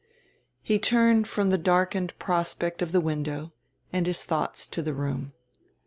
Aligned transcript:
He 0.63 0.79
turned 0.79 1.27
from 1.27 1.51
the 1.51 1.59
darkened 1.59 2.17
prospect 2.17 2.81
of 2.81 2.91
the 2.91 2.99
window 3.01 3.53
and 3.93 4.07
his 4.07 4.23
thoughts 4.23 4.65
to 4.65 4.81
the 4.81 4.95
room. 4.95 5.33